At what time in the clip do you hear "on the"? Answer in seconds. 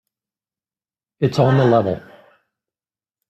1.37-1.65